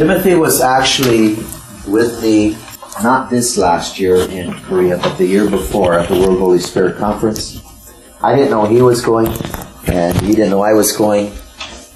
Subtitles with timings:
[0.00, 1.34] Timothy was actually
[1.86, 2.56] with me
[3.02, 6.96] not this last year in Korea, but the year before at the World Holy Spirit
[6.96, 7.60] Conference.
[8.22, 9.26] I didn't know he was going,
[9.88, 11.30] and he didn't know I was going.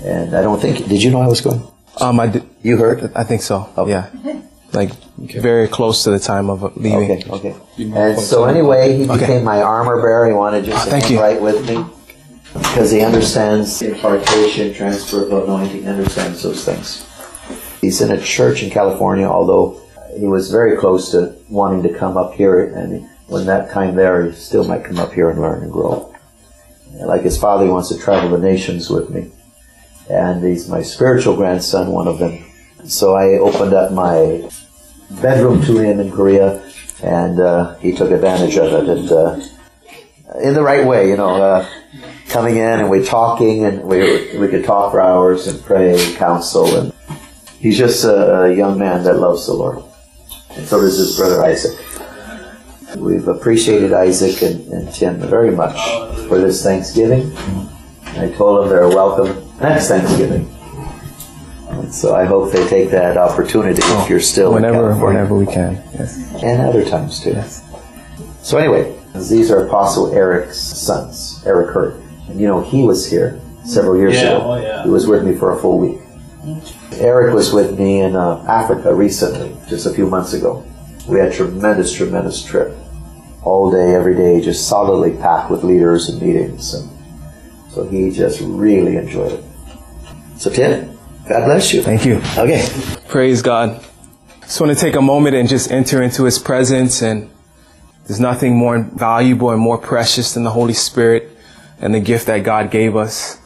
[0.04, 0.86] And I don't think.
[0.86, 1.66] Did you know I was going?
[1.98, 2.44] Um, I did.
[2.62, 3.10] You heard?
[3.16, 3.70] I think so.
[3.78, 3.92] Okay.
[3.92, 4.10] Yeah,
[4.74, 7.10] like very close to the time of leaving.
[7.10, 7.24] Okay.
[7.30, 7.56] Okay.
[7.78, 9.18] And so anyway, he Okay.
[9.20, 10.26] became my armor bearer.
[10.28, 11.20] He wanted just Ah, to thank hang you.
[11.22, 11.82] right with me
[12.52, 17.06] because he understands impartation, transfer of anointing, understands those things.
[17.84, 19.80] He's in a church in California, although
[20.18, 24.24] he was very close to wanting to come up here, and when that time there,
[24.24, 26.14] he still might come up here and learn and grow.
[26.94, 29.30] Like his father, he wants to travel the nations with me
[30.08, 32.44] and he's my spiritual grandson, one of them.
[32.86, 34.48] So I opened up my
[35.22, 36.62] bedroom to him in Korea,
[37.02, 39.40] and uh, he took advantage of it, and uh,
[40.42, 41.68] in the right way, you know, uh,
[42.28, 46.16] coming in and we're talking, and we we could talk for hours and pray, and
[46.16, 46.92] counsel, and
[47.58, 49.82] he's just a, a young man that loves the Lord,
[50.50, 51.78] and so does his brother Isaac.
[52.96, 55.74] We've appreciated Isaac and, and Tim very much
[56.28, 57.32] for this Thanksgiving.
[58.16, 60.48] I told them they're welcome next Thanksgiving.
[61.68, 65.06] And so I hope they take that opportunity if oh, you're still Whenever, California.
[65.22, 65.74] whenever we can.
[65.94, 66.16] Yes.
[66.40, 67.34] And other times too.
[68.42, 68.96] So anyway,
[69.28, 71.96] these are Apostle Eric's sons, Eric Hurt.
[72.28, 74.52] And you know, he was here several years Yeah, ago.
[74.52, 74.84] oh, yeah.
[74.84, 76.00] He was with me for a full week.
[76.92, 80.64] Eric was with me in uh, Africa recently, just a few months ago.
[81.08, 82.76] We had a tremendous, tremendous trip.
[83.42, 86.72] All day, every day, just solidly packed with leaders and meetings.
[86.72, 86.88] And
[87.70, 89.44] so he just really enjoyed it.
[90.38, 90.96] So Tim,
[91.28, 91.82] God bless you.
[91.82, 92.16] Thank you.
[92.36, 92.66] Okay.
[93.08, 93.84] Praise God.
[94.42, 97.30] Just want to take a moment and just enter into His presence, and
[98.06, 101.30] there's nothing more valuable and more precious than the Holy Spirit
[101.80, 103.38] and the gift that God gave us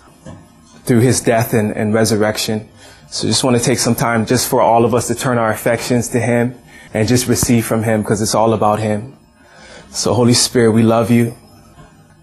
[0.85, 2.69] through His death and, and resurrection.
[3.11, 5.51] So just want to take some time just for all of us to turn our
[5.51, 6.55] affections to Him
[6.93, 9.17] and just receive from Him because it's all about Him.
[9.91, 11.35] So Holy Spirit, we love you.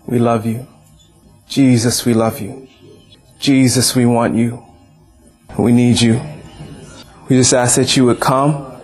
[0.06, 0.68] We love you.
[1.48, 2.68] Jesus, we love you.
[3.40, 4.64] Jesus, we want you.
[5.58, 6.22] We need you.
[7.30, 8.80] We just ask that you would come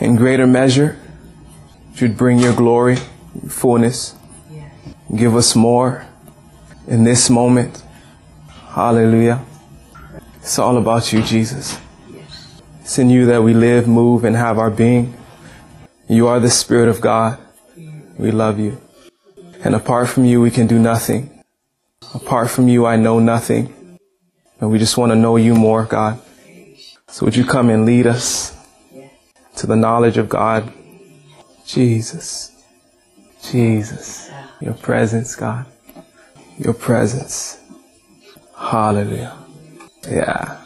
[0.00, 0.98] in greater measure.
[1.94, 2.98] You'd bring your glory,
[3.40, 4.14] your fullness.
[5.14, 6.06] Give us more
[6.86, 7.82] in this moment.
[8.68, 9.42] Hallelujah.
[10.44, 11.78] It's all about you, Jesus.
[12.82, 15.16] It's in you that we live, move, and have our being.
[16.06, 17.38] You are the Spirit of God.
[18.18, 18.78] We love you.
[19.64, 21.42] And apart from you, we can do nothing.
[22.12, 23.98] Apart from you, I know nothing.
[24.60, 26.20] And we just want to know you more, God.
[27.08, 28.54] So would you come and lead us
[29.56, 30.70] to the knowledge of God?
[31.64, 32.52] Jesus.
[33.42, 34.30] Jesus.
[34.60, 35.64] Your presence, God.
[36.58, 37.58] Your presence.
[38.54, 39.43] Hallelujah.
[40.08, 40.60] Yeah.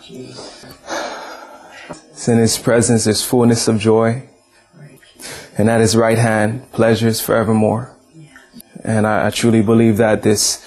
[2.10, 4.28] It's in His presence there's fullness of joy.
[5.56, 7.96] And at His right hand, pleasures forevermore.
[8.84, 10.64] And I, I truly believe that this,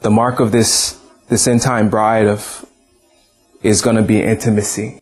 [0.00, 2.66] the mark of this, this end time bride of,
[3.62, 5.00] is going to be intimacy.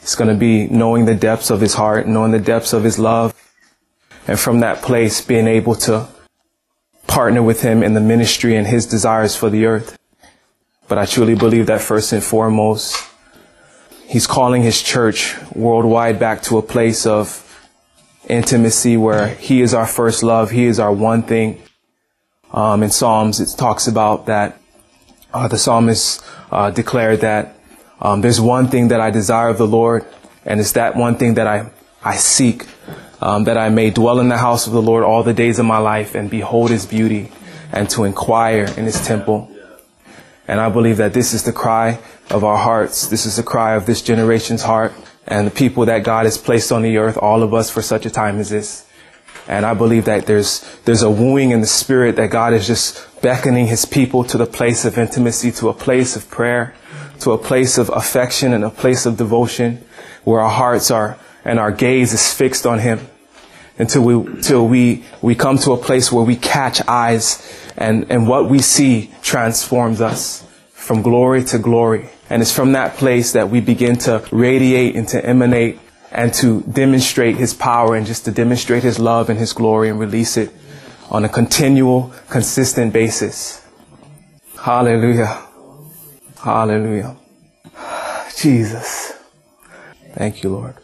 [0.00, 2.98] It's going to be knowing the depths of his heart, knowing the depths of his
[2.98, 3.34] love.
[4.28, 6.08] And from that place, being able to
[7.06, 9.95] partner with him in the ministry and his desires for the earth.
[10.88, 13.08] But I truly believe that first and foremost,
[14.06, 17.42] he's calling his church worldwide back to a place of
[18.28, 20.50] intimacy where he is our first love.
[20.50, 21.62] He is our one thing.
[22.52, 24.60] Um, in Psalms, it talks about that
[25.34, 27.58] uh, the psalmist uh, declared that
[28.00, 30.06] um, there's one thing that I desire of the Lord,
[30.44, 31.70] and it's that one thing that I
[32.02, 32.66] I seek,
[33.20, 35.66] um, that I may dwell in the house of the Lord all the days of
[35.66, 37.32] my life and behold His beauty
[37.72, 39.50] and to inquire in his temple.
[40.48, 41.98] And I believe that this is the cry
[42.30, 43.08] of our hearts.
[43.08, 44.92] This is the cry of this generation's heart
[45.26, 48.06] and the people that God has placed on the earth, all of us for such
[48.06, 48.86] a time as this.
[49.48, 53.20] And I believe that there's, there's a wooing in the spirit that God is just
[53.22, 56.74] beckoning his people to the place of intimacy, to a place of prayer,
[57.20, 59.84] to a place of affection and a place of devotion
[60.24, 63.00] where our hearts are and our gaze is fixed on him
[63.78, 68.26] until we, until we, we come to a place where we catch eyes and, and
[68.26, 72.08] what we see transforms us from glory to glory.
[72.30, 75.78] And it's from that place that we begin to radiate and to emanate
[76.10, 80.00] and to demonstrate his power and just to demonstrate his love and his glory and
[80.00, 80.52] release it
[81.10, 83.64] on a continual, consistent basis.
[84.58, 85.46] Hallelujah.
[86.42, 87.16] Hallelujah.
[88.36, 89.12] Jesus.
[90.14, 90.76] Thank you, Lord.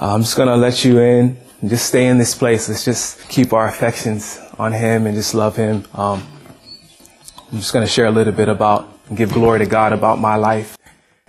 [0.00, 2.68] I'm just going to let you in just stay in this place.
[2.68, 5.84] Let's just keep our affections on him and just love him.
[5.92, 6.24] Um,
[7.50, 10.36] I'm just going to share a little bit about give glory to God about my
[10.36, 10.76] life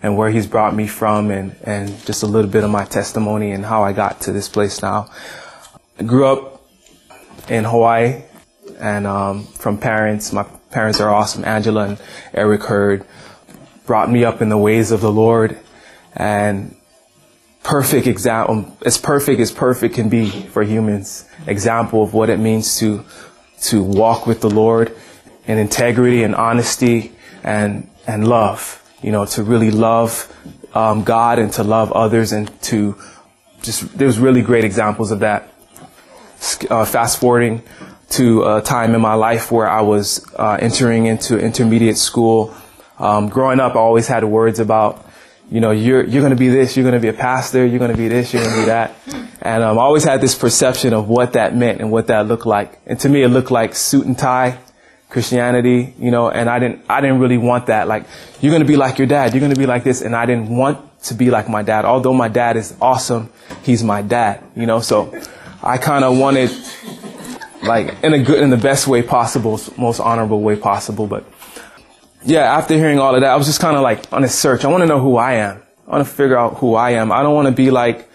[0.04, 3.52] and where he's brought me from and, and just a little bit of my testimony
[3.52, 5.10] and how I got to this place now.
[5.98, 6.62] I grew up
[7.50, 8.22] in Hawaii
[8.80, 10.32] and um, from parents.
[10.32, 11.44] My parents are awesome.
[11.44, 12.02] Angela and
[12.34, 13.06] Eric Hurd
[13.86, 15.58] brought me up in the ways of the Lord
[16.14, 16.76] and
[17.70, 21.26] perfect example, as perfect as perfect can be for humans.
[21.48, 23.06] Example of what it means to,
[23.62, 24.96] to walk with the Lord
[25.46, 27.12] in integrity and honesty
[27.44, 30.32] and, and love you know, to really love
[30.74, 32.96] um, God and to love others and to
[33.62, 35.54] just, there's really great examples of that.
[36.70, 37.62] Uh, fast forwarding
[38.10, 42.56] to a time in my life where I was uh, entering into intermediate school.
[42.98, 45.06] Um, growing up, I always had words about,
[45.52, 47.80] you know, you're, you're going to be this, you're going to be a pastor, you're
[47.80, 48.96] going to be this, you're going to be that.
[49.42, 52.46] And um, I always had this perception of what that meant and what that looked
[52.46, 52.80] like.
[52.86, 54.60] And to me, it looked like suit and tie,
[55.10, 57.88] Christianity, you know, and I didn't, I didn't really want that.
[57.88, 58.06] Like,
[58.42, 59.34] you're going to be like your dad.
[59.34, 60.02] You're going to be like this.
[60.02, 61.84] And I didn't want to be like my dad.
[61.86, 63.32] Although my dad is awesome,
[63.64, 65.20] he's my dad, you know, so
[65.64, 66.52] I kind of wanted,
[67.64, 71.08] like, in a good, in the best way possible, most honorable way possible.
[71.08, 71.26] But
[72.24, 74.66] yeah, after hearing all of that, I was just kind of like on a search.
[74.66, 75.62] I want to know who I am.
[75.88, 77.12] I want to figure out who I am.
[77.12, 78.10] I don't want to be like,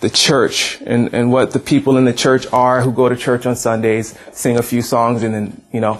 [0.00, 3.46] the church and, and what the people in the church are who go to church
[3.46, 5.98] on Sundays, sing a few songs and then, you know,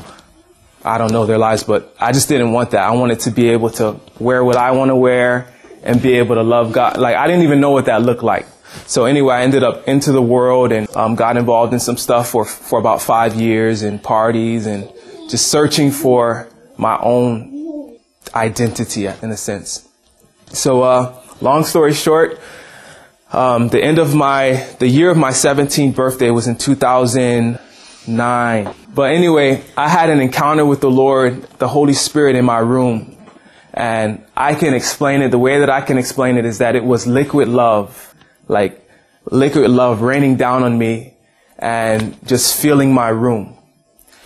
[0.85, 2.83] I don't know their lives, but I just didn't want that.
[2.83, 5.53] I wanted to be able to wear what I want to wear
[5.83, 6.97] and be able to love God.
[6.99, 8.47] Like I didn't even know what that looked like.
[8.87, 12.29] So anyway, I ended up into the world and um, got involved in some stuff
[12.31, 14.89] for for about five years and parties and
[15.29, 16.49] just searching for
[16.79, 17.99] my own
[18.35, 19.87] identity in a sense.
[20.47, 22.41] So uh, long story short,
[23.33, 28.75] um, the end of my the year of my 17th birthday was in 2009.
[28.95, 33.17] But anyway, I had an encounter with the Lord, the Holy Spirit in my room.
[33.75, 36.83] And I can explain it, the way that I can explain it is that it
[36.83, 38.15] was liquid love,
[38.49, 38.83] like
[39.31, 41.13] liquid love raining down on me
[41.59, 43.58] and just filling my room.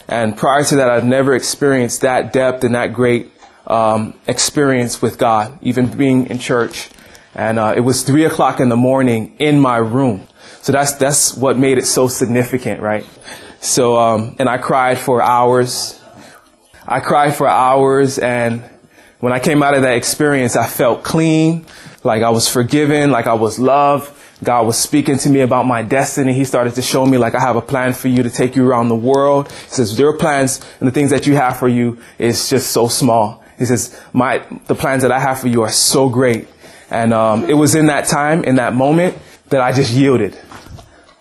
[0.09, 3.31] And prior to that, I've never experienced that depth and that great
[3.67, 6.91] um, experience with God, even being in church.
[7.35, 10.27] And uh, it was three o'clock in the morning in my room.
[10.61, 13.07] So that's that's what made it so significant, right?
[13.61, 16.01] So, um, and I cried for hours.
[16.87, 18.63] I cried for hours and
[19.23, 21.65] when I came out of that experience, I felt clean,
[22.03, 24.13] like I was forgiven, like I was loved.
[24.43, 26.33] God was speaking to me about my destiny.
[26.33, 28.69] He started to show me like I have a plan for you to take you
[28.69, 29.51] around the world.
[29.51, 32.89] He says your plans and the things that you have for you is just so
[32.89, 33.43] small.
[33.59, 36.49] He says my the plans that I have for you are so great.
[36.91, 39.17] And um, it was in that time, in that moment,
[39.49, 40.39] that I just yielded.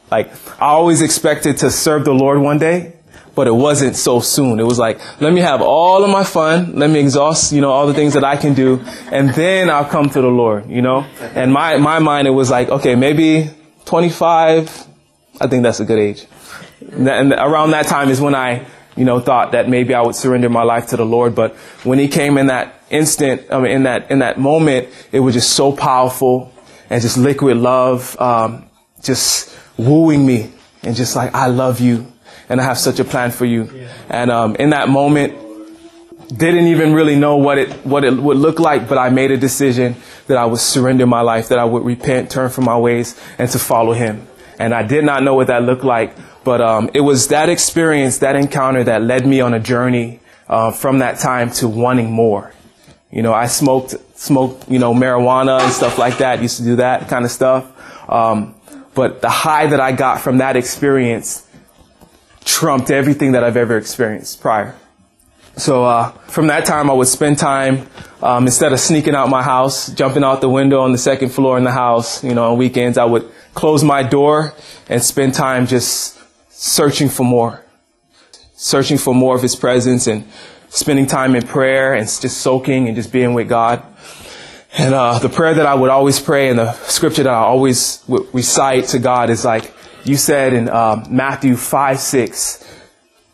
[0.10, 2.94] Like, I always expected to serve the Lord one day,
[3.36, 4.60] but it wasn't so soon.
[4.60, 6.76] It was like, let me have all of my fun.
[6.76, 8.84] Let me exhaust, you know, all the things that I can do.
[9.12, 11.06] And then I'll come to the Lord, you know?
[11.36, 13.50] And my, my mind, it was like, okay, maybe
[13.86, 14.88] 25.
[15.40, 16.26] I think that's a good age.
[16.92, 18.66] And around that time is when I,
[18.98, 21.36] you know, thought that maybe I would surrender my life to the Lord.
[21.36, 25.22] But when he came in that instant, I mean, in that, in that moment, it
[25.22, 26.54] was just so powerful
[26.90, 28.66] and just liquid love, um,
[29.02, 30.52] just, wooing me
[30.84, 32.12] and just like, I love you
[32.50, 33.70] and I have such a plan for you.
[33.74, 33.94] Yeah.
[34.10, 35.34] And um, in that moment,
[36.36, 39.38] didn't even really know what it what it would look like, but I made a
[39.38, 39.96] decision
[40.28, 43.50] that I would surrender my life, that I would repent, turn from my ways, and
[43.52, 44.28] to follow Him.
[44.58, 48.20] And I did not know what that looked like, but um, it was that experience,
[48.20, 52.54] that encounter, that led me on a journey uh, from that time to wanting more.
[53.12, 56.42] You know, I smoked smoked you know marijuana and stuff like that.
[56.42, 57.66] Used to do that kind of stuff.
[58.10, 58.56] Um,
[58.94, 61.48] but the high that I got from that experience
[62.44, 64.76] trumped everything that I've ever experienced prior.
[65.58, 67.88] So uh, from that time, I would spend time
[68.22, 71.58] um, instead of sneaking out my house, jumping out the window on the second floor
[71.58, 72.24] in the house.
[72.24, 74.54] You know, on weekends, I would close my door
[74.90, 76.20] and spend time just
[76.50, 77.64] searching for more,
[78.56, 80.26] searching for more of His presence and
[80.70, 83.84] spending time in prayer and just soaking and just being with God.
[84.74, 88.04] And uh, the prayer that I would always pray and the scripture that I always
[88.08, 92.72] would recite to God is like you said in uh, Matthew 5, 6,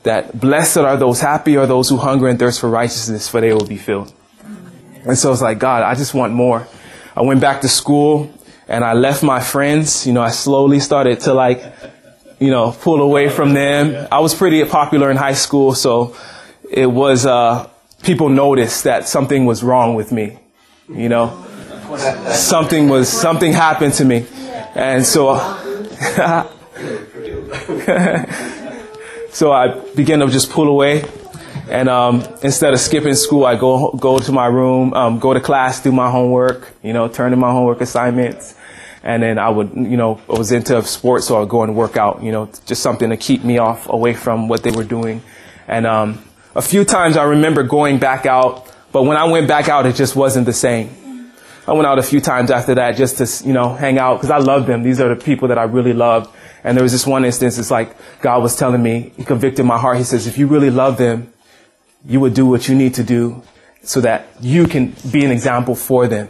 [0.03, 3.53] that blessed are those, happy are those who hunger and thirst for righteousness, for they
[3.53, 4.13] will be filled.
[5.05, 6.67] And so it's like, God, I just want more.
[7.15, 8.31] I went back to school
[8.67, 10.05] and I left my friends.
[10.07, 11.63] You know, I slowly started to like,
[12.39, 14.07] you know, pull away from them.
[14.11, 16.15] I was pretty popular in high school, so
[16.69, 17.69] it was, uh,
[18.03, 20.39] people noticed that something was wrong with me.
[20.89, 21.45] You know,
[22.31, 24.25] something was, something happened to me.
[24.75, 25.35] And so,
[29.31, 31.03] so I began to just pull away.
[31.69, 35.41] And um, instead of skipping school, I go go to my room, um, go to
[35.41, 38.55] class, do my homework, you know, turn in my homework assignments,
[39.03, 41.97] and then I would, you know, I was into sports, so I'd go and work
[41.97, 45.21] out, you know, just something to keep me off away from what they were doing.
[45.67, 46.23] And um,
[46.55, 49.95] a few times I remember going back out, but when I went back out, it
[49.95, 50.89] just wasn't the same.
[51.67, 54.31] I went out a few times after that just to, you know, hang out because
[54.31, 54.83] I love them.
[54.83, 56.33] These are the people that I really love.
[56.63, 59.77] And there was this one instance, it's like God was telling me, He convicted my
[59.77, 59.97] heart.
[59.97, 61.31] He says, if you really love them,
[62.05, 63.43] you would do what you need to do
[63.83, 66.29] so that you can be an example for them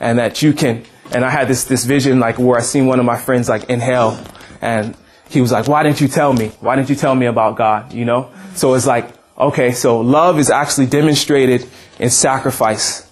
[0.00, 2.98] and that you can, and I had this, this vision like where I seen one
[2.98, 4.22] of my friends like in hell
[4.60, 4.96] and
[5.28, 6.48] he was like, why didn't you tell me?
[6.60, 7.92] Why didn't you tell me about God?
[7.92, 8.30] You know?
[8.54, 11.66] So it's like, okay, so love is actually demonstrated
[11.98, 13.08] in sacrifice.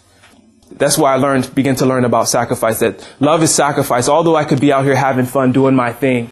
[0.71, 4.09] That's why I learned, begin to learn about sacrifice, that love is sacrifice.
[4.09, 6.31] Although I could be out here having fun doing my thing,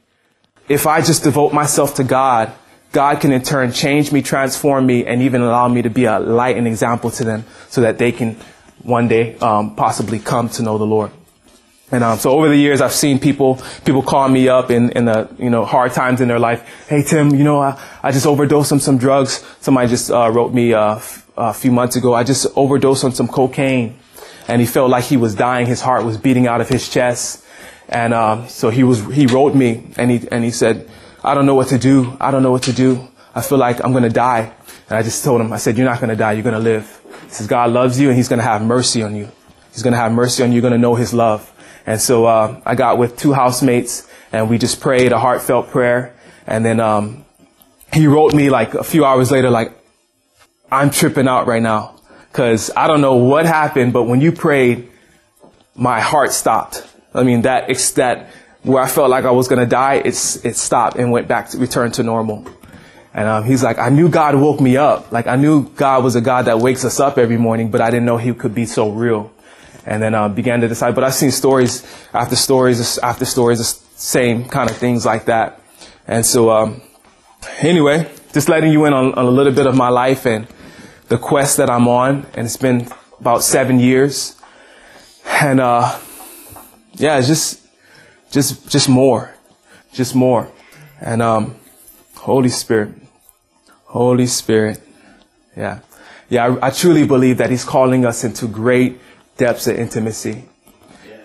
[0.69, 2.53] if I just devote myself to God,
[2.93, 6.19] God can in turn change me, transform me, and even allow me to be a
[6.19, 8.37] light and example to them so that they can
[8.83, 11.11] one day um, possibly come to know the Lord.
[11.91, 15.07] And um, so over the years, I've seen people people call me up in, in
[15.07, 16.87] the you know hard times in their life.
[16.87, 19.45] Hey Tim, you know I, I just overdosed on some drugs.
[19.61, 22.15] Somebody just uh, wrote me uh, f- a few months ago.
[22.15, 23.99] I just overdosed on some cocaine,
[24.49, 25.67] and he felt like he was dying.
[25.67, 27.43] His heart was beating out of his chest.
[27.89, 30.89] And um, so he was he wrote me and he and he said,
[31.25, 32.17] I don't know what to do.
[32.21, 33.09] I don't know what to do.
[33.35, 34.53] I feel like I'm gonna die.
[34.89, 36.33] And I just told him, I said, You're not gonna die.
[36.33, 37.01] You're gonna live.
[37.25, 39.29] He says, God loves you and He's gonna have mercy on you.
[39.73, 40.57] He's gonna have mercy on you.
[40.57, 41.53] You're gonna know His love.
[41.87, 46.15] And so uh, I got with two housemates and we just prayed a heartfelt prayer.
[46.47, 47.25] And then um,
[47.93, 49.73] he wrote me like a few hours later, like,
[50.71, 51.99] I'm tripping out right now
[52.31, 54.91] because I don't know what happened, but when you prayed,
[55.75, 56.87] my heart stopped.
[57.19, 58.31] I mean, that, that
[58.63, 61.51] where I felt like I was going to die, it's, it stopped and went back
[61.51, 62.47] to return to normal.
[63.15, 65.11] And um, he's like, I knew God woke me up.
[65.11, 67.91] Like I knew God was a God that wakes us up every morning, but I
[67.91, 69.33] didn't know he could be so real.
[69.87, 70.95] And then uh, began to decide.
[70.95, 73.65] But I've seen stories after stories after stories, the
[73.99, 75.63] same kind of things like that.
[76.07, 76.83] And so, um,
[77.61, 80.47] anyway, just letting you in on, on a little bit of my life and
[81.09, 82.27] the quest that I'm on.
[82.35, 84.37] And it's been about seven years.
[85.27, 85.99] And uh,
[86.99, 87.67] yeah, it's just
[88.31, 89.35] just just more,
[89.93, 90.51] just more,
[91.01, 91.57] and um,
[92.17, 92.91] Holy Spirit,
[93.85, 94.81] Holy Spirit,
[95.57, 95.81] yeah,
[96.29, 96.47] yeah.
[96.47, 99.01] I, I, truly believe that He's calling us into great
[99.37, 100.45] depths of intimacy,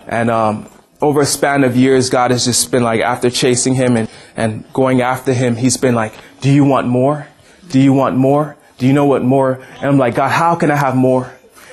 [0.08, 0.70] and um,
[1.02, 4.72] over a span of years, God has just been like after chasing Him and and
[4.74, 7.28] going after Him, He's been like, Do you want more?
[7.70, 8.56] Do you want more?
[8.78, 9.54] Do you know what more?
[9.78, 11.32] And I'm like, God, how can I have more?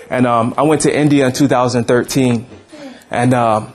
[0.09, 2.47] And um, I went to India in 2013,
[3.11, 3.75] and um,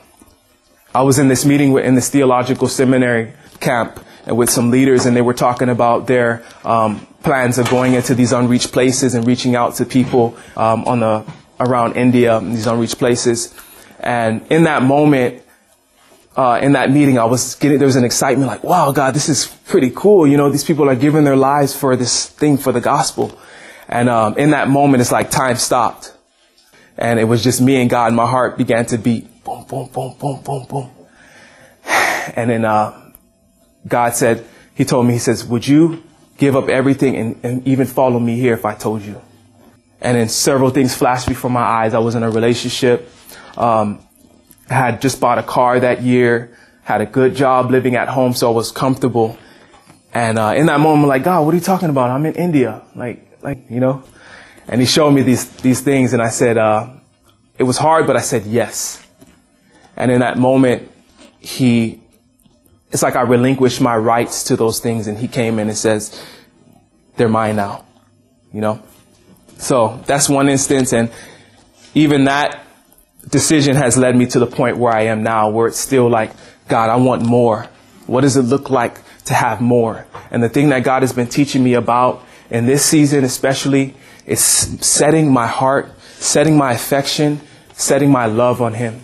[0.96, 5.20] I was in this meeting in this theological seminary camp with some leaders, and they
[5.20, 9.74] were talking about their um, plans of going into these unreached places and reaching out
[9.74, 11.22] to people um, on the
[11.60, 13.54] around India, these unreached places.
[14.00, 15.42] And in that moment,
[16.34, 19.28] uh, in that meeting, I was getting there was an excitement, like, "Wow, God, this
[19.28, 22.72] is pretty cool." You know, these people are giving their lives for this thing for
[22.72, 23.38] the gospel.
[23.86, 26.14] And um, in that moment, it's like time stopped,
[26.96, 28.06] and it was just me and God.
[28.06, 30.90] And my heart began to beat boom, boom, boom, boom, boom, boom.
[32.36, 33.12] And then uh,
[33.86, 36.02] God said, He told me, He says, Would you
[36.36, 39.20] give up everything and, and even follow me here if I told you?
[40.00, 41.94] And then several things flashed before my eyes.
[41.94, 43.08] I was in a relationship,
[43.56, 44.00] um,
[44.68, 48.50] had just bought a car that year, had a good job living at home, so
[48.50, 49.38] I was comfortable.
[50.12, 52.10] And uh, in that moment, I'm like, God, what are you talking about?
[52.10, 54.02] I'm in India, like, like you know.
[54.66, 56.88] And He showed me these these things, and I said, uh,
[57.58, 59.05] it was hard, but I said yes.
[59.96, 60.90] And in that moment,
[61.38, 62.00] he
[62.90, 66.18] it's like I relinquished my rights to those things and he came in and says,
[67.16, 67.84] they're mine now,
[68.52, 68.82] you know?
[69.58, 70.92] So that's one instance.
[70.92, 71.10] And
[71.94, 72.64] even that
[73.28, 76.32] decision has led me to the point where I am now, where it's still like,
[76.68, 77.68] God, I want more.
[78.06, 80.06] What does it look like to have more?
[80.30, 83.94] And the thing that God has been teaching me about in this season, especially,
[84.26, 87.40] is setting my heart, setting my affection,
[87.72, 89.00] setting my love on Him.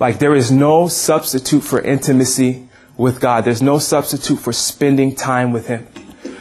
[0.00, 3.44] Like there is no substitute for intimacy with God.
[3.44, 5.86] There's no substitute for spending time with Him.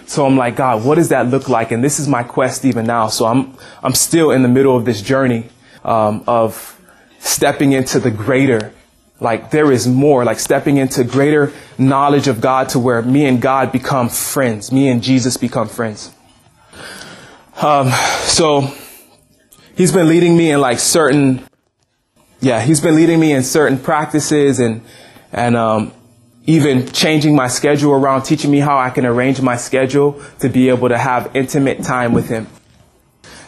[0.06, 1.72] So I'm like, God, what does that look like?
[1.72, 3.08] And this is my quest even now.
[3.08, 5.50] So I'm, I'm still in the middle of this journey,
[5.84, 6.80] um, of
[7.20, 8.74] stepping into the greater.
[9.20, 13.42] Like there is more, like stepping into greater knowledge of God to where me and
[13.42, 14.72] God become friends.
[14.72, 16.12] Me and Jesus become friends.
[17.62, 17.90] Um,
[18.24, 18.72] so
[19.76, 21.44] he's been leading me in like certain,
[22.44, 24.82] yeah, he's been leading me in certain practices and,
[25.32, 25.94] and, um,
[26.46, 30.68] even changing my schedule around, teaching me how I can arrange my schedule to be
[30.68, 32.48] able to have intimate time with him.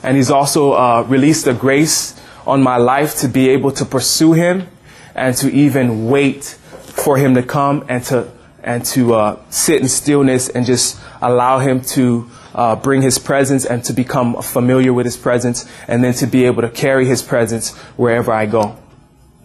[0.02, 4.32] And he's also uh, released a grace on my life to be able to pursue
[4.32, 4.70] him
[5.14, 8.32] and to even wait for him to come and to
[8.64, 13.64] and to uh, sit in stillness and just allow him to uh, bring his presence
[13.66, 17.22] and to become familiar with his presence and then to be able to carry his
[17.22, 18.76] presence wherever I go.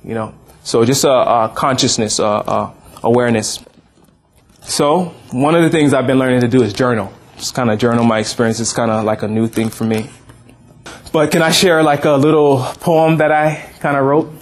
[0.04, 3.62] You know, so just a, a consciousness, a, a awareness.
[4.62, 7.12] So one of the things I've been learning to do is journal.
[7.36, 8.60] Just kind of journal my experience.
[8.60, 10.10] It's kind of like a new thing for me.
[11.12, 14.32] But can I share like a little poem that I kind of wrote?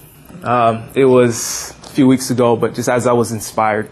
[0.42, 3.90] Um, it was a few weeks ago, but just as I was inspired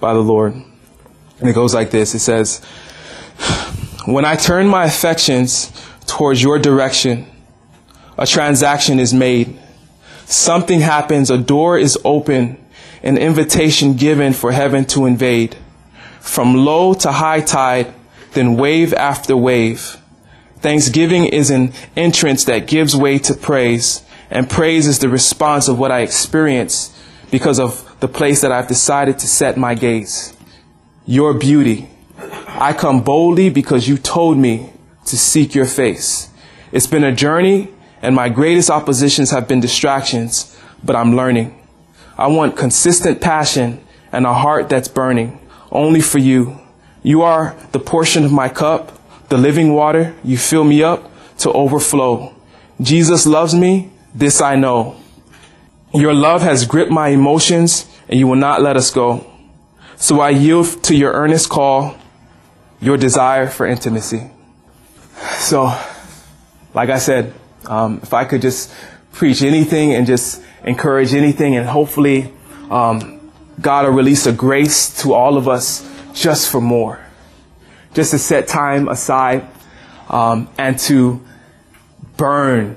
[0.00, 0.54] by the Lord.
[0.54, 2.14] And it goes like this.
[2.14, 2.64] It says,
[4.06, 5.70] when I turn my affections
[6.06, 7.26] towards your direction,
[8.16, 9.58] a transaction is made.
[10.26, 11.30] Something happens.
[11.30, 12.58] A door is open
[13.02, 15.56] an invitation given for heaven to invade.
[16.20, 17.94] From low to high tide,
[18.32, 19.96] then wave after wave.
[20.58, 25.78] Thanksgiving is an entrance that gives way to praise, and praise is the response of
[25.78, 26.92] what I experience
[27.30, 30.36] because of the place that I've decided to set my gaze.
[31.06, 31.88] Your beauty.
[32.48, 34.72] I come boldly because you told me
[35.04, 36.28] to seek your face.
[36.72, 37.68] It's been a journey,
[38.02, 41.62] and my greatest oppositions have been distractions, but I'm learning.
[42.18, 46.58] I want consistent passion and a heart that's burning only for you.
[47.02, 48.92] You are the portion of my cup,
[49.28, 50.14] the living water.
[50.24, 52.34] You fill me up to overflow.
[52.80, 53.90] Jesus loves me.
[54.14, 54.96] This I know.
[55.92, 59.26] Your love has gripped my emotions and you will not let us go.
[59.96, 61.96] So I yield to your earnest call,
[62.80, 64.30] your desire for intimacy.
[65.38, 65.72] So,
[66.74, 67.32] like I said,
[67.68, 68.72] um, if I could just
[69.12, 72.32] preach anything and just encourage anything, and hopefully,
[72.70, 77.00] um, God will release a grace to all of us just for more.
[77.94, 79.48] Just to set time aside
[80.10, 81.24] um, and to
[82.16, 82.76] burn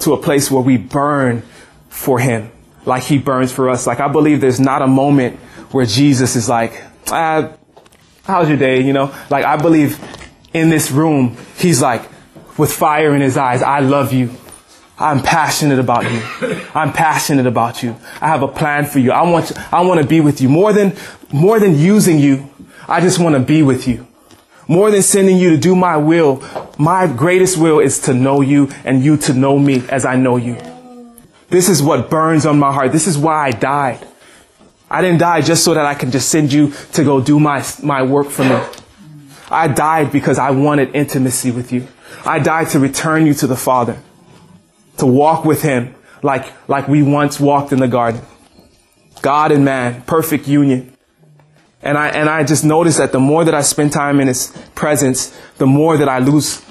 [0.00, 1.42] to a place where we burn
[1.88, 2.50] for Him
[2.86, 3.86] like He burns for us.
[3.86, 5.38] Like I believe there's not a moment
[5.70, 7.52] where Jesus is like, ah,
[8.24, 8.80] how's your day?
[8.82, 9.98] You know, like I believe
[10.52, 12.02] in this room, He's like,
[12.56, 14.30] with fire in His eyes, I love you.
[14.98, 16.22] I'm passionate about you.
[16.74, 17.96] I'm passionate about you.
[18.20, 19.10] I have a plan for you.
[19.10, 20.96] I want, to, I want to be with you more than,
[21.32, 22.48] more than using you.
[22.86, 24.06] I just want to be with you.
[24.68, 26.42] More than sending you to do my will,
[26.78, 30.36] my greatest will is to know you and you to know me as I know
[30.36, 30.56] you.
[31.48, 32.92] This is what burns on my heart.
[32.92, 34.06] This is why I died.
[34.88, 37.64] I didn't die just so that I can just send you to go do my,
[37.82, 38.58] my work for me.
[39.50, 41.86] I died because I wanted intimacy with you.
[42.24, 43.98] I died to return you to the Father
[44.98, 48.22] to walk with him like, like we once walked in the garden.
[49.22, 50.96] God and man, perfect union.
[51.82, 54.56] And I, and I just noticed that the more that I spend time in his
[54.74, 56.64] presence, the more that I lose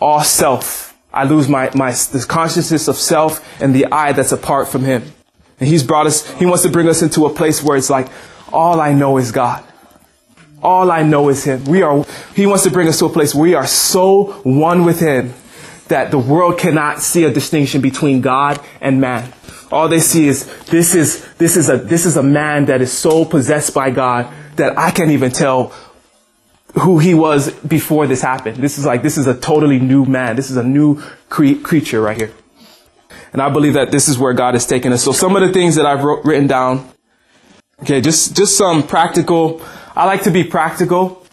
[0.00, 0.96] all self.
[1.12, 5.02] I lose my, my, the consciousness of self and the I that's apart from him.
[5.60, 8.08] And he's brought us, he wants to bring us into a place where it's like,
[8.52, 9.64] all I know is God.
[10.64, 11.64] All I know is him.
[11.66, 14.86] We are, he wants to bring us to a place where we are so one
[14.86, 15.34] with him
[15.88, 19.30] that the world cannot see a distinction between God and man.
[19.70, 22.92] All they see is this is this is a this is a man that is
[22.92, 25.74] so possessed by God that I can't even tell
[26.80, 28.56] who he was before this happened.
[28.56, 30.36] This is like this is a totally new man.
[30.36, 32.32] This is a new cre- creature right here.
[33.32, 35.02] And I believe that this is where God has taken us.
[35.02, 36.88] So some of the things that I've wrote, written down,
[37.82, 39.60] okay, just just some practical.
[39.94, 41.26] I like to be practical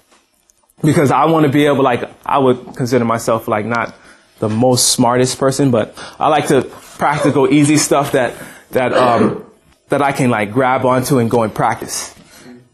[0.84, 3.96] because I want to be able, like, I would consider myself like not
[4.40, 8.34] the most smartest person, but I like to practical, easy stuff that
[8.72, 9.46] that um,
[9.90, 12.16] that I can like grab onto and go and practice.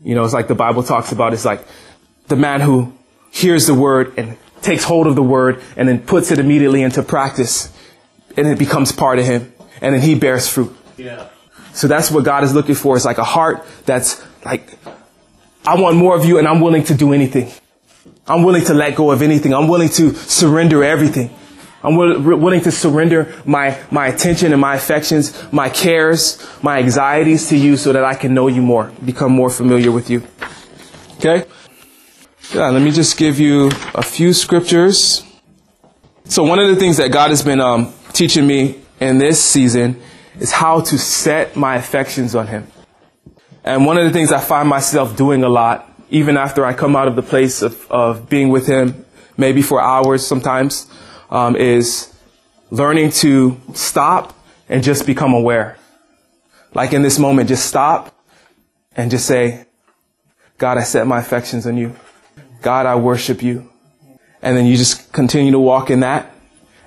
[0.04, 1.34] You know, it's like the Bible talks about.
[1.34, 1.66] It's like
[2.28, 2.94] the man who
[3.32, 7.04] hears the word and takes hold of the word and then puts it immediately into
[7.04, 7.72] practice
[8.36, 10.76] and it becomes part of him and then he bears fruit.
[10.98, 11.28] Yeah.
[11.74, 12.96] So that's what God is looking for.
[12.96, 14.78] It's like a heart that's like,
[15.68, 17.52] I want more of you and I'm willing to do anything.
[18.26, 19.54] I'm willing to let go of anything.
[19.54, 21.30] I'm willing to surrender everything.
[21.84, 27.58] I'm willing to surrender my, my attention and my affections, my cares, my anxieties to
[27.58, 30.26] you so that I can know you more, become more familiar with you.
[31.18, 31.44] Okay?
[32.54, 35.22] Yeah, let me just give you a few scriptures.
[36.24, 40.02] So one of the things that God has been um, teaching me in this season
[40.40, 42.68] is how to set my affections on Him.
[43.68, 46.96] And one of the things I find myself doing a lot, even after I come
[46.96, 50.88] out of the place of, of being with Him, maybe for hours sometimes,
[51.30, 52.14] um, is
[52.72, 54.34] learning to stop
[54.70, 55.78] and just become aware.
[56.74, 58.16] Like in this moment, just stop
[58.96, 59.66] and just say,
[60.58, 61.94] God, I set my affections on you.
[62.62, 63.70] God, I worship you.
[64.42, 66.34] And then you just continue to walk in that.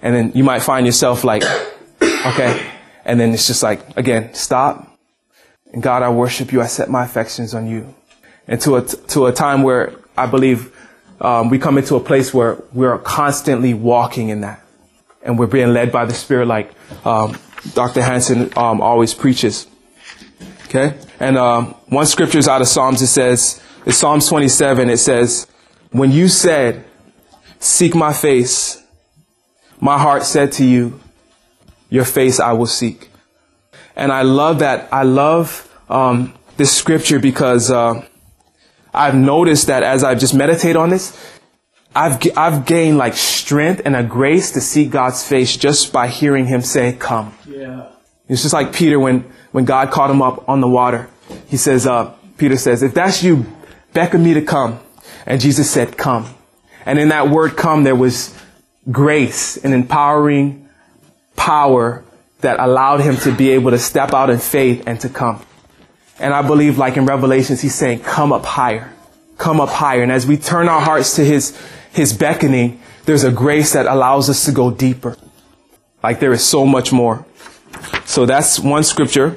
[0.00, 1.42] And then you might find yourself like,
[2.02, 2.66] okay.
[3.04, 4.89] And then it's just like, again, stop.
[5.72, 6.60] And God, I worship you.
[6.60, 7.94] I set my affections on you.
[8.48, 10.76] And to a, to a time where I believe
[11.20, 14.62] um, we come into a place where we're constantly walking in that.
[15.22, 16.72] And we're being led by the Spirit like
[17.04, 17.38] um,
[17.74, 18.02] Dr.
[18.02, 19.66] Hansen um, always preaches.
[20.64, 20.96] Okay?
[21.18, 23.02] And um, one scripture is out of Psalms.
[23.02, 24.88] It says, it's Psalms 27.
[24.88, 25.46] It says,
[25.90, 26.84] when you said,
[27.58, 28.82] seek my face,
[29.80, 31.00] my heart said to you,
[31.90, 33.09] your face I will seek.
[33.96, 34.92] And I love that.
[34.92, 38.06] I love um, this scripture because uh,
[38.94, 41.16] I've noticed that as I've just meditated on this,
[41.94, 46.46] I've, I've gained like strength and a grace to see God's face just by hearing
[46.46, 47.34] him say, come.
[47.46, 47.90] Yeah.
[48.28, 51.08] It's just like Peter when, when God called him up on the water.
[51.48, 53.44] He says, uh, Peter says, if that's you,
[53.92, 54.78] beckon me to come.
[55.26, 56.32] And Jesus said, come.
[56.86, 58.36] And in that word come, there was
[58.90, 60.68] grace and empowering
[61.36, 62.04] power
[62.40, 65.44] that allowed him to be able to step out in faith and to come.
[66.18, 68.92] And I believe like in Revelations, he's saying, come up higher,
[69.38, 70.02] come up higher.
[70.02, 71.58] And as we turn our hearts to his,
[71.92, 75.16] his beckoning, there's a grace that allows us to go deeper.
[76.02, 77.24] Like there is so much more.
[78.04, 79.36] So that's one scripture.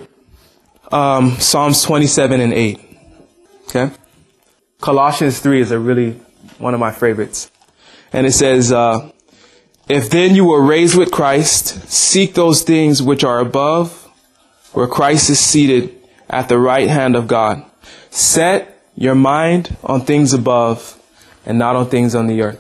[0.92, 2.80] Um, Psalms 27 and 8.
[3.70, 3.92] Okay.
[4.82, 6.12] Colossians 3 is a really
[6.58, 7.50] one of my favorites.
[8.12, 9.12] And it says, uh,
[9.88, 14.10] if then you were raised with Christ, seek those things which are above,
[14.72, 15.96] where Christ is seated
[16.30, 17.64] at the right hand of God.
[18.10, 21.00] Set your mind on things above
[21.46, 22.60] and not on things on the earth.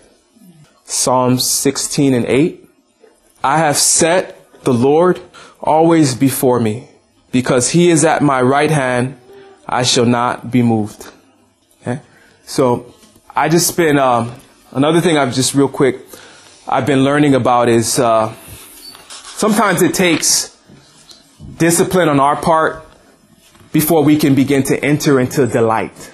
[0.86, 2.70] Psalms 16 and 8.
[3.44, 5.22] I have set the Lord
[5.62, 6.90] always before me.
[7.32, 9.20] Because he is at my right hand,
[9.68, 11.08] I shall not be moved.
[11.82, 12.00] Okay?
[12.46, 12.94] So
[13.36, 14.36] I just been, um,
[14.72, 16.00] another thing I've just real quick,
[16.66, 18.34] I've been learning about is, uh,
[19.10, 20.58] sometimes it takes
[21.58, 22.86] discipline on our part
[23.74, 26.12] before we can begin to enter into delight.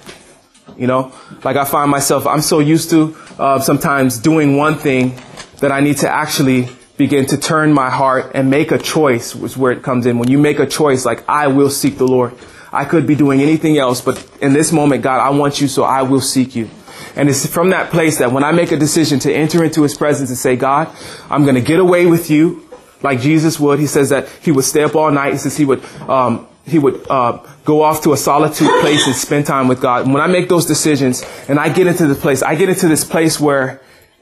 [0.76, 1.12] You know,
[1.44, 5.20] like I find myself, I'm so used to uh, sometimes doing one thing
[5.60, 9.56] that I need to actually begin to turn my heart and make a choice is
[9.56, 10.18] where it comes in.
[10.18, 12.34] When you make a choice, like I will seek the Lord.
[12.72, 15.84] I could be doing anything else, but in this moment, God, I want you, so
[15.84, 16.68] I will seek you.
[17.16, 19.96] And it's from that place that when I make a decision to enter into his
[19.96, 20.94] presence and say, God,
[21.28, 22.68] I'm going to get away with you
[23.02, 23.78] like Jesus would.
[23.78, 25.32] He says that he would stay up all night.
[25.32, 29.14] He says he would um, he would uh, go off to a solitude place and
[29.14, 30.06] spend time with God.
[30.06, 33.04] When I make those decisions and I get into the place, I get into this
[33.04, 33.80] place where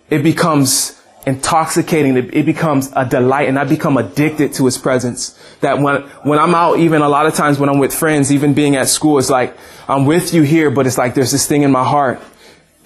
[0.09, 2.17] it becomes intoxicating.
[2.17, 5.38] It, becomes a delight and I become addicted to his presence.
[5.61, 8.55] That when, when I'm out, even a lot of times when I'm with friends, even
[8.55, 9.55] being at school, it's like,
[9.88, 12.23] I'm with you here, but it's like there's this thing in my heart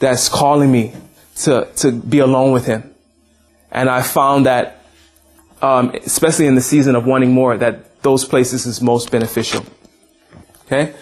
[0.03, 0.93] that's calling me
[1.37, 2.93] to, to be alone with him.
[3.71, 4.85] And I found that,
[5.62, 9.65] um, especially in the season of wanting more, that those places is most beneficial.
[10.67, 10.93] Okay?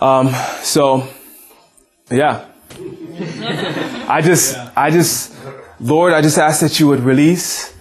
[0.00, 0.28] Um,
[0.62, 1.08] so,
[2.08, 2.46] yeah.
[4.08, 5.34] I just, I just,
[5.80, 7.74] Lord, I just ask that you would release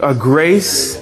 [0.00, 0.96] a grace,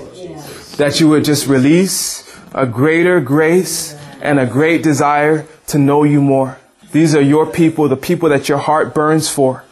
[0.76, 6.20] that you would just release a greater grace and a great desire to know you
[6.20, 6.58] more.
[6.94, 9.64] These are your people, the people that your heart burns for.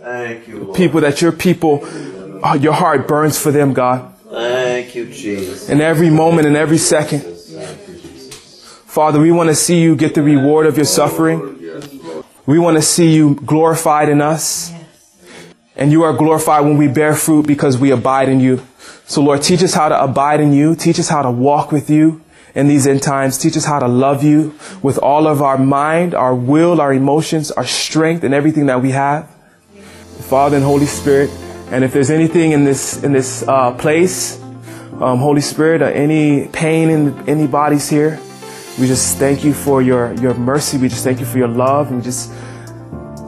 [0.00, 0.66] Thank you.
[0.66, 1.84] The people that your people,
[2.44, 4.12] uh, your heart burns for them, God.
[4.28, 5.68] Thank you, Jesus.
[5.68, 7.20] In every moment, in every second.
[8.90, 11.60] Father, we want to see you get the reward of your suffering.
[12.44, 14.72] We want to see you glorified in us.
[15.76, 18.60] And you are glorified when we bear fruit because we abide in you.
[19.06, 20.74] So Lord, teach us how to abide in you.
[20.74, 22.20] Teach us how to walk with you
[22.54, 23.38] in these end times.
[23.38, 27.50] Teach us how to love you with all of our mind, our will, our emotions,
[27.50, 29.28] our strength, and everything that we have.
[30.22, 31.30] Father and Holy Spirit,
[31.70, 34.40] and if there's anything in this in this uh, place,
[35.00, 38.20] um, Holy Spirit, uh, any pain in any bodies here,
[38.78, 40.78] we just thank you for your your mercy.
[40.78, 41.88] We just thank you for your love.
[41.88, 42.30] And we just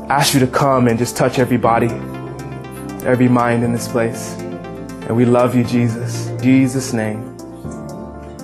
[0.09, 1.91] ask you to come and just touch every body,
[3.07, 4.35] every mind in this place.
[5.07, 6.31] And we love you, Jesus.
[6.41, 7.34] Jesus' name.